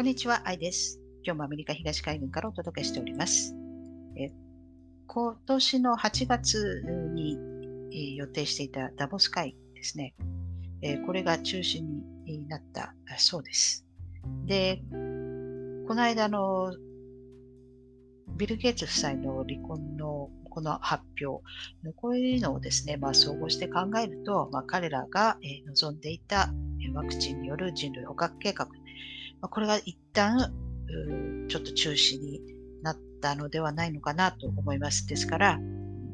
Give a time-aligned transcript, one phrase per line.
[0.00, 0.98] こんにちは、アイです。
[1.22, 3.54] 今日もアメリカ東海岸からお届けしております。
[4.16, 4.32] え
[5.06, 7.36] 今年の8月に、
[7.92, 10.14] え予定していたダボス会ですね、
[10.80, 13.84] えこれが中止になったそうです。
[14.46, 14.82] で、
[15.86, 16.74] この間の
[18.38, 21.44] ビル・ゲイツ夫妻の離婚のこの発表、
[21.96, 25.36] こういうのをですね、まあ、総合して考えると、まあ、彼らが
[25.66, 26.54] 望んでいた
[26.94, 28.66] ワクチンによる人類捕獲計画、
[29.40, 30.52] まあ、これが一旦
[31.48, 32.40] ちょっと中止に
[32.82, 35.06] なったのではないのかなと思います。
[35.06, 35.58] ですから、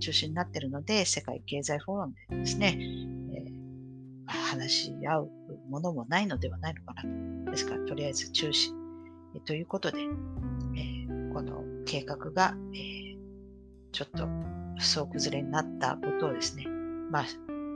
[0.00, 5.30] 中止になっているので、世界経済フォーラムでですね、えー、話し合う
[5.68, 7.02] ものもないのではないのかな
[7.44, 7.50] と。
[7.50, 8.72] ですから、とりあえず中止、
[9.34, 13.16] えー、ということで、えー、この計画が、えー、
[13.92, 14.26] ちょっと
[14.78, 16.66] 総崩れになったことをですね、
[17.10, 17.24] まあ、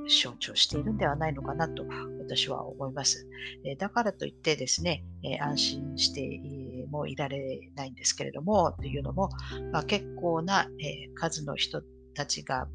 [0.09, 1.85] 象徴しているんではないのかなと
[2.21, 3.27] 私は思います。
[3.65, 9.31] えだからといってですね、え安心してもいられないんですけれども、というのも、
[9.73, 11.83] まあ、結構な、え数の人
[12.15, 12.69] たちが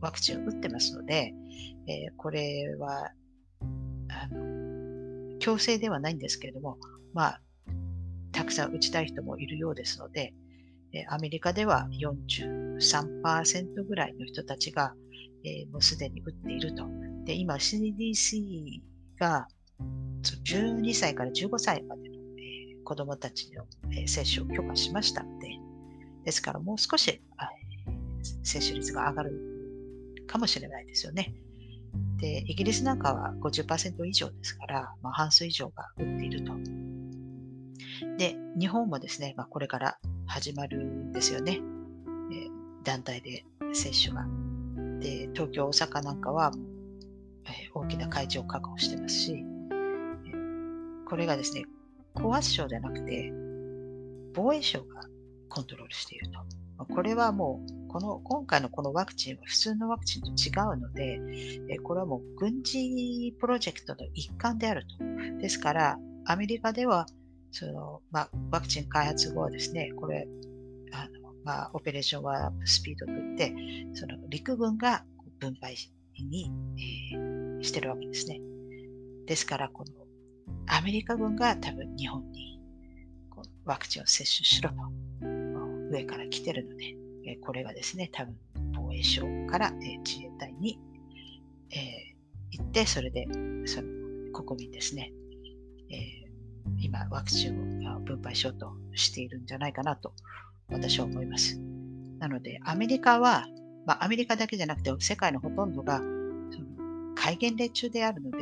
[0.00, 1.32] ワクチンを打ってますので、
[1.86, 3.10] えこれは
[4.08, 6.78] あの強制ではないんですけれども、
[7.14, 7.40] まあ、
[8.32, 10.34] たくさん打ちたい人もいるようですので、
[11.08, 14.94] アメリカでは43%ぐらいの人たちが、
[15.44, 16.84] えー、もうすでに打っていると。
[17.24, 18.82] で、今 CDC
[19.18, 19.48] が
[20.34, 25.48] 12歳から15歳までの、えー、子供たちの、えー、接種を許可しましたので、
[26.24, 29.40] ですからもう少し、えー、接種率が上がる
[30.26, 31.34] かもしれないですよね。
[32.18, 36.52] で、イギリスなんかは50%以上ですから、まあ、半数以上が打っていると。
[38.18, 41.52] で、日本もですね、まあ、これから始まるんですよね。
[41.54, 42.50] えー、
[42.84, 44.26] 団体で接種が。
[45.00, 46.52] で、東京、大阪なんかは、
[47.44, 49.44] えー、大きな会場を確保してますし、
[51.06, 51.64] これがですね、
[52.14, 53.32] 高圧省じゃなくて、
[54.34, 55.02] 防衛省が
[55.48, 56.84] コントロールしていると。
[56.84, 61.20] これはもう、この、今回のこのワクチンは普通のワクチンと違うので、
[61.70, 65.38] えこれはもう軍事プロジェクトの一環であると。
[65.38, 67.06] ですから、アメリカでは、
[67.52, 70.28] その、まあ、ワクチン開発後はですね、これ、
[70.92, 73.54] あのまあ、オペレーションワープスピードといって、
[73.94, 75.04] その陸軍が
[75.38, 75.76] 分配
[76.18, 76.50] に、
[77.12, 78.40] えー、してるわけですね。
[79.26, 80.05] ですから、この
[80.66, 82.60] アメリカ軍が多分日本に
[83.64, 84.76] ワクチンを接種しろと
[85.90, 86.96] 上から来てるので、
[87.26, 88.36] えこれがですね、多分
[88.74, 90.78] 防衛省から、え自衛隊に、
[91.70, 92.14] え、
[92.52, 93.26] 行って、それで
[93.66, 95.12] その国民ですね、
[95.90, 96.30] え、
[96.78, 100.12] 今ワクチンを分配しようとしているんじゃないかなと
[100.68, 101.60] 私は思います。
[102.18, 103.46] なので、アメリカは、
[103.84, 106.00] まあ、アメリカだけじゃなくて世界のほとんどが
[107.16, 108.38] 戒厳令中であるので、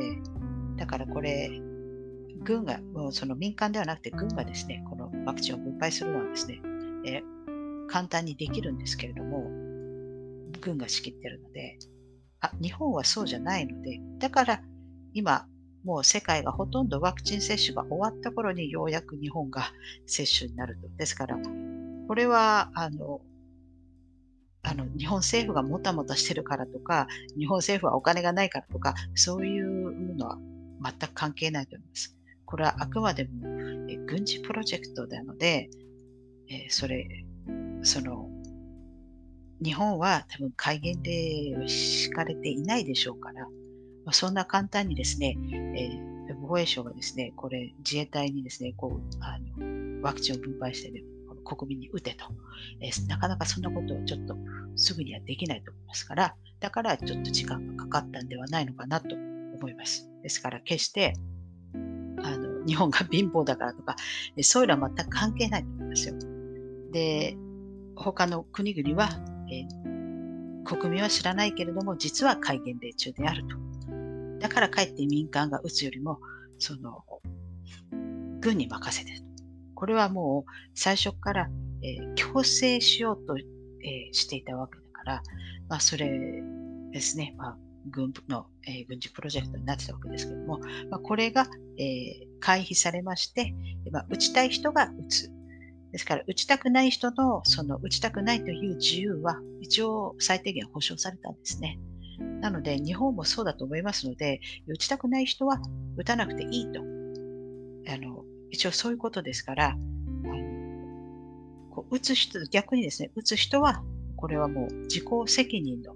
[0.77, 1.49] だからこれ、
[2.45, 6.61] 軍が、もうその民間ではなくて軍がですね、このワクチンを分配するのはですね、
[7.05, 7.21] え
[7.89, 9.49] 簡単にできるんですけれども、
[10.61, 11.77] 軍が仕切ってるので、
[12.39, 14.61] あ、日本はそうじゃないので、だから
[15.13, 15.47] 今、
[15.83, 19.71] もう世界がほとんどワクチン接種が終わった頃にようやく日本が
[20.07, 20.87] 接種になると。
[20.97, 21.37] ですから、
[22.07, 23.21] これは、あの、
[24.63, 27.07] あの日本政府がもたもたしてるからとか、
[27.37, 30.39] 日本政府はお金がないからとか、そういうのは
[30.83, 32.17] 全く関係ないと思います。
[32.45, 33.31] これはあくまでも
[34.05, 35.69] 軍事プロジェクトなので、
[36.49, 37.07] えそれ、
[37.83, 38.29] その、
[39.63, 43.47] 日本は多分戒厳令を敷かれていないでしょうから、
[44.05, 45.37] ま、そんな簡単にですね、
[45.75, 45.89] え、
[46.41, 51.03] 防衛省がですね、これ自衛隊にですね、こう、あの、ワクチンを分配して、ね、
[51.43, 52.25] 国民に打てと、
[52.81, 54.35] え、なかなかそんなことをちょっと
[54.75, 60.09] すぐにはできないと思いますから、だからちょっと時間がかかったんではないのかなと思います。
[60.21, 61.13] ですから決して
[62.65, 63.95] 日本が貧乏だからとか、
[64.41, 66.15] そういうのは全く関係ないと思いますよ。
[66.91, 67.37] で、
[67.95, 69.09] 他の国々は、
[69.51, 73.57] えー、国民は知らないけれども、実は戒厳令中であると。
[74.39, 76.19] だからかえって民間が打つよりも、
[76.59, 77.03] その、
[78.41, 79.25] 軍に任せてる。
[79.73, 81.49] これはもう最初から、
[81.81, 85.23] えー、強制しようと、えー、していたわけだから、
[85.67, 86.41] まあ、それ
[86.91, 87.57] ですね、まあ、
[87.89, 90.59] 軍の、えー、軍事プロジェクトになってたわけですけども、
[90.89, 91.47] まあ、これが、
[91.77, 93.55] えー、回避されまして、
[93.91, 95.31] まあ、打ちたい人が打つ。
[95.91, 101.79] ですから、打ちたくない人の、その打ちたくないという自由は、一応最低限保障されたんですね。
[102.41, 105.59] なので、日本もそうだと思いますので、打ちたくない人は
[105.97, 106.81] 打たなくていいと。
[107.87, 109.75] あの一応そういうことですから、
[111.71, 113.83] こう打つ人、逆にですね、打つ人は、
[114.17, 115.95] これはもう自己責任の、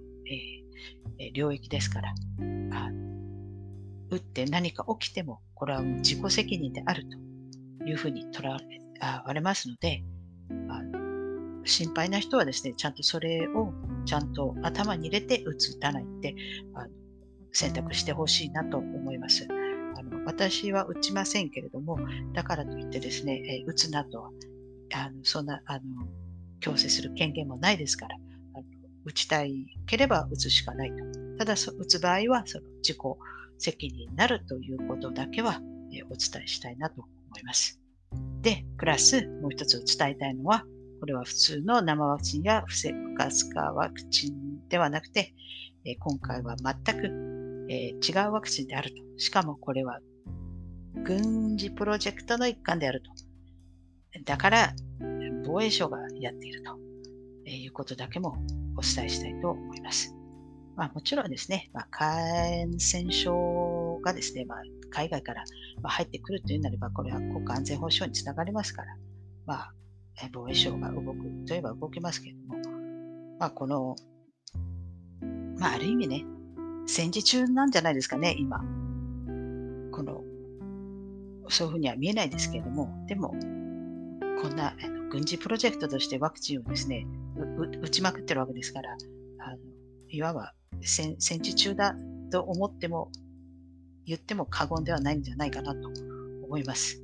[1.20, 2.14] えー、領域ですから、
[4.10, 7.30] 打って何か起きても、これはもう自己責任であると。
[7.86, 8.60] いうふうに捉わ
[9.34, 10.04] れますので、
[10.70, 13.74] あの心配な人はですね、ちゃんとそれを
[14.06, 16.36] ちゃんと頭に入れて打つ、打たないって
[16.74, 16.90] あの
[17.52, 19.48] 選択してほしいなと思います。
[19.98, 22.00] あの私は打ちませんけれども、
[22.34, 24.30] だからといってですね、え打つなとは
[24.94, 25.82] あのそんなあの
[26.60, 28.16] 強制する権限もないですから、
[28.56, 28.64] あの
[29.06, 30.96] 打ちたいければ打つしかないと。
[31.38, 32.98] ただ、打つ場合はその自己
[33.60, 35.62] 責任になるということだけは、
[36.10, 37.10] お伝えしたいなと思
[37.40, 37.80] います。
[38.42, 40.64] で、プラスもう一つ伝えたいのは、
[41.00, 45.34] これは普通の生ワクチンや不活化ワクチンではなくて、
[46.00, 47.08] 今回は全く、
[47.70, 49.04] 違うワクチンであると。
[49.18, 50.00] しかもこれは
[51.04, 53.12] 軍事プロジェクトの一環であると。
[54.26, 54.74] だから、
[55.46, 56.78] 防衛省がやっていると
[57.50, 58.38] いうことだけも
[58.76, 60.19] お伝えしたいと思います。
[60.80, 64.60] まあ、もちろんですね、まあ、感染症がですね、まあ、
[64.90, 65.44] 海外から
[65.84, 68.96] 入ってくるというなれば、これは国家安全保障につながりますから、
[69.46, 69.74] まあ、
[70.32, 72.56] 防衛省が動くといえば動きますけれども、
[73.40, 73.98] まあ、この、
[75.58, 76.24] まあ、ある意味ね、
[76.88, 78.60] 戦時中なんじゃないですかね、今。
[79.92, 80.24] この、
[81.50, 83.32] そういうふうには見えないですけれども、でも、
[84.42, 84.78] こんな
[85.12, 87.06] 軍事プロジェクトとしてワクチンをですね、
[87.82, 88.96] 打ちまくってるわけですから、
[89.40, 89.58] あの
[90.08, 91.96] いわば戦戦時中だ
[92.32, 93.12] と思っても、
[94.06, 95.90] 言っても過言ではないんじゃないかなと
[96.46, 97.02] 思います。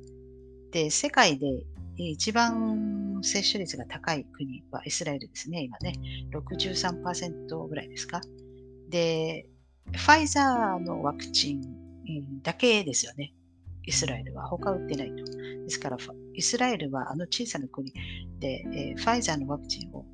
[0.72, 1.64] で、世界で
[1.96, 5.94] 一番接種率が高い国はイスラエルですね、今ね。
[6.32, 8.20] 63%ぐらいですか。
[8.88, 9.48] で、
[9.92, 11.62] ファイザーのワクチン
[12.42, 13.32] だけですよね。
[13.84, 15.24] イスラエルは他売ってないと。
[15.24, 15.96] ですから、
[16.34, 17.92] イスラエルはあの小さな国
[18.40, 20.04] で、ファイザーのワクチンを、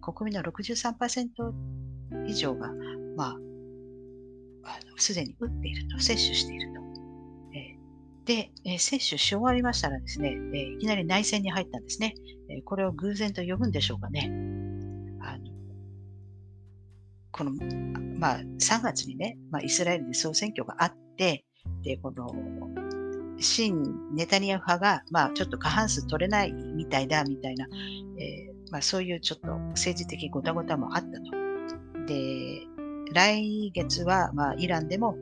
[0.00, 1.28] 国民の63%
[2.26, 2.72] 以上が、
[3.18, 3.36] ま
[4.62, 6.80] あ、すでに打っていると、接種していると。
[7.52, 7.76] え、
[8.24, 12.14] で、えー、接種し終わりましたらですね、え、いきなり内戦に入ったんですね。
[12.48, 14.30] え、これを偶然と呼ぶんでしょうかね。
[15.20, 15.44] あの
[17.32, 17.50] この、
[18.18, 21.44] まあ、3月にね、まあ、イスラエルで総選挙があって、
[21.82, 22.28] で、この
[23.40, 27.66] 新ネタニヤフ派が、まあ、ちょっと過半数取れないみたいだみたいな、
[28.20, 32.06] えー、まあ、そういうちょっと政治的ごたごたもあったと。
[32.06, 32.62] で、
[33.12, 35.16] 来月は、まあ、イランでも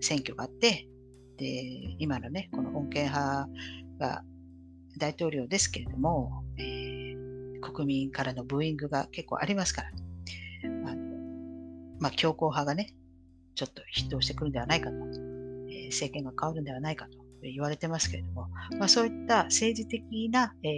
[0.00, 0.88] 選挙があって、
[1.36, 3.48] で、今のね、この穏健派
[3.98, 4.22] が
[4.98, 9.88] 大統領ですけれども、えー、国民からのブーイングが結構ありますから、
[10.90, 11.06] あの
[11.98, 12.94] まあ、強硬派がね、
[13.54, 18.48] ちょっと筆頭してくるんではないかと、えー、政権が変わるんではないかと言われてますけれども、
[18.78, 20.68] まあ、そういった政治的な、え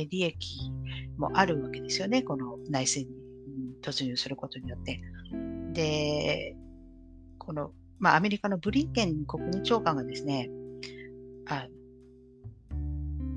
[0.00, 0.70] ー、利益
[1.18, 3.10] もあるわけですよね、この内戦に
[3.82, 5.00] 突入することによって。
[5.72, 6.56] で、
[7.38, 10.50] この、まあ、アメリカのブリンケン国務長官がですね、
[11.46, 11.66] あ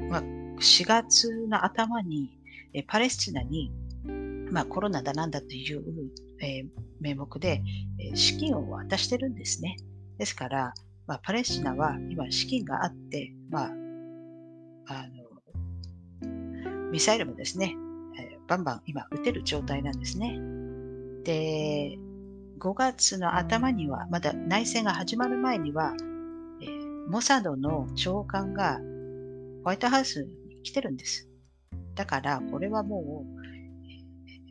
[0.10, 2.38] まあ、4月の頭に、
[2.74, 3.72] えパレスチナに、
[4.52, 5.84] まあ、コロナだなんだという、
[6.42, 6.68] えー、
[7.00, 7.62] 名目で、
[8.00, 9.78] え、資金を渡してるんですね。
[10.18, 10.74] ですから、
[11.08, 13.72] まあ、パレスチナは今資金があって、まあ、
[14.88, 15.26] あの
[16.92, 17.76] ミサイルもですね、
[18.20, 20.40] えー、バンバン今撃てる状態なんですね。
[21.24, 21.98] で、
[22.60, 25.94] 5月の頭には、まだ内戦が始まる前には、
[26.62, 26.68] え、
[27.10, 28.80] モサドの長官が
[29.64, 31.28] ホワイトハウスに来てるんです。
[31.96, 33.46] だから、これはもう、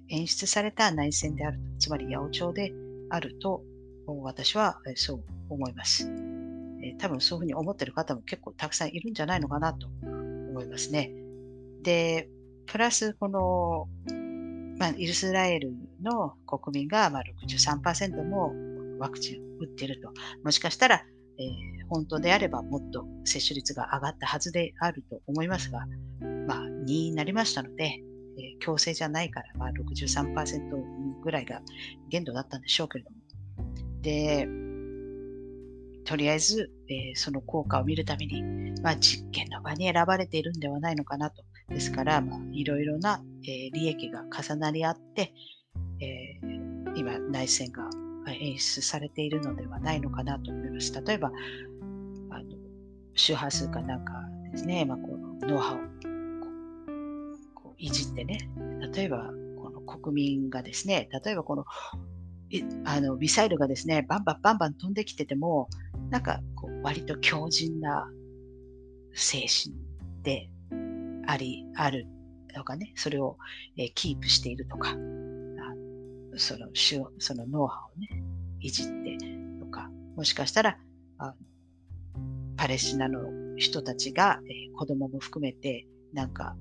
[0.08, 2.72] 演出された内戦である、つまり八百長で
[3.10, 3.62] あると、
[4.06, 6.10] 私はそう思います。
[6.98, 11.10] 多分そういうふうに思ってる方も結構たくさんいるんじゃないのかなと思いますね。
[11.82, 12.28] で、
[12.66, 13.88] プラスこの、
[14.78, 18.52] まあ、イスラエルの国民がまあ63%も
[18.98, 20.10] ワクチンを打っていると。
[20.42, 21.04] もしかしたら、
[21.38, 25.80] えー、本当であればもっと接種率が上がったはずであると思いますが、
[26.46, 31.60] まあ、2になりましたので、えー、強制じゃないから、まあ、63%ぐらいが
[32.08, 33.16] 限度だったんでしょうけれども。
[34.02, 34.46] で、
[36.04, 38.42] とりあえず、えー、その効果を見るために、
[38.82, 41.42] まあ、実験の場に選ばれているんではないのかなと。
[41.68, 45.32] ですから、まあ、いろいろな、えー、利益が重なり合って、
[46.00, 47.88] えー、今、内戦が
[48.32, 50.92] 演出されているのではないのかなと思います。
[51.04, 51.30] 例えば、
[52.30, 52.44] あの
[53.14, 54.12] 周波数かなんか
[54.52, 55.80] ですね、まあ、このノウハウを
[57.54, 58.50] こういじってね、
[58.94, 61.64] 例えば、この国民がですね、例えばこの
[62.84, 65.68] あのミサイルがですね、バンバンバンバン飛んできてても、
[66.10, 68.08] なんかこう割と強靭な
[69.12, 69.74] 精神
[70.22, 70.50] で
[71.26, 72.06] あり、ある
[72.54, 73.36] とかね、それを、
[73.76, 74.94] え、キープしているとか、あ
[76.36, 76.68] その
[77.18, 78.22] そのノウハウをね、
[78.60, 79.18] いじって
[79.60, 80.78] とか、もしかしたら、
[81.18, 81.34] あ
[82.56, 83.20] パレスチナの
[83.56, 86.56] 人たちが、え、子供も含めて、なんか、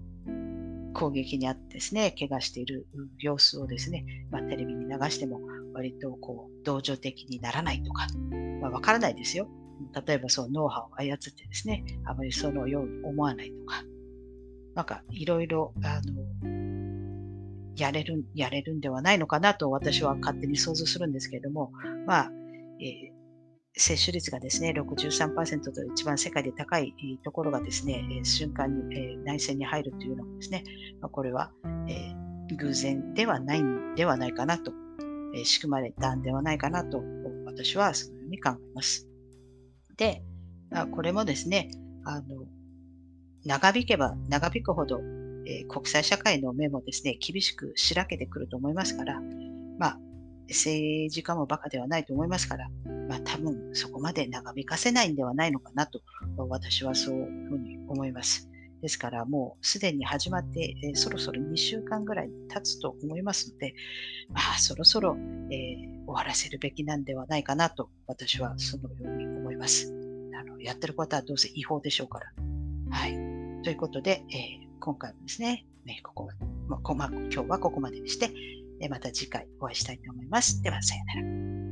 [0.93, 2.87] 攻撃にあってですね、怪我している
[3.19, 5.41] 様子をですね、まあ、テレビに流しても
[5.73, 8.07] 割とこう同情的にならないとか、
[8.61, 9.47] まあ、わからないですよ。
[10.05, 13.83] 例えばそうノウハウを操ってですね、あまりそのように思わないとか、
[14.75, 16.01] なんかいろいろ、あ
[16.43, 21.71] の、やれる、やれるんではないのかなと私は勝手に想像するんですけれども、
[22.05, 22.31] まあ、
[22.79, 23.13] えー
[23.75, 30.63] 接種率がですね、63%と一番世界で高いところがですね、瞬間に内戦に入るというのもですね、
[31.11, 31.51] これは
[32.55, 34.71] 偶然ではないんではないかなと、
[35.43, 37.03] 仕組まれたんではないかなと、
[37.45, 39.07] 私はそのように考えます。
[39.97, 40.23] で、
[40.91, 41.71] これもですね、
[42.05, 42.45] あの
[43.45, 44.99] 長引けば長引くほど、
[45.45, 49.19] えー、国際社会の目もですね、厳しくしらけてくると思いますから、
[49.77, 49.99] まあ、
[50.49, 52.69] 政治家もバカではないと思いますから、
[53.09, 56.01] まあ、多分そこまで長引かせないんではないのかなと、
[56.37, 58.49] 私はそういうふうに思います。
[58.81, 63.73] ですから、もうすでに始まって、えー、そろそろ2週間ぐらい経つと思いますので、
[64.29, 65.15] まあ、そろそろ、
[65.51, 69.93] えー、終わらせるべきなんではないかなと、私はそのように思います。
[70.37, 72.25] あのやってることはどうせ違法でしょうから。
[72.89, 73.22] はい。
[73.63, 76.45] ということで、えー、今回もですね、ねここまで、
[76.95, 78.29] まあ、今日はここまでにして、
[78.89, 80.61] また次回お会いしたいと思います。
[80.61, 81.62] では、さようなら。